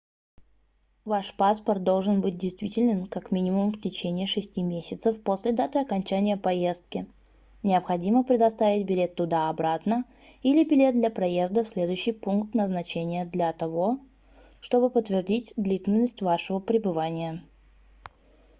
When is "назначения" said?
12.55-13.25